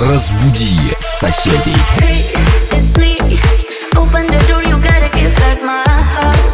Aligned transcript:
Разбуди 0.00 0.78
соседей. 0.98 1.76
Hey, 1.98 2.24
it's 2.72 2.96
me. 2.96 3.18
Open 3.94 4.26
the 4.28 4.42
door, 4.48 4.62
you 4.62 4.80
gotta 4.80 5.10
give 5.14 5.34
back 5.36 5.62
my 5.62 5.84
heart. 5.84 6.49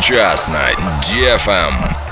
Сейчас 0.00 0.48
на 0.48 0.70
DFM. 1.02 2.11